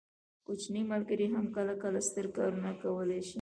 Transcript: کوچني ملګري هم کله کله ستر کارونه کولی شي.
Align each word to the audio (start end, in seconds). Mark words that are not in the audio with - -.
کوچني 0.45 0.81
ملګري 0.91 1.27
هم 1.33 1.45
کله 1.55 1.73
کله 1.83 1.99
ستر 2.07 2.25
کارونه 2.35 2.71
کولی 2.81 3.19
شي. 3.27 3.29